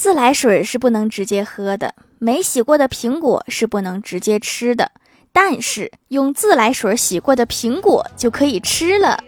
[0.00, 4.92] 自来水是不能直接喝的，没洗过的苹果是不能直接吃的，
[5.30, 9.22] 但是用自来水洗过的苹果就可以吃了。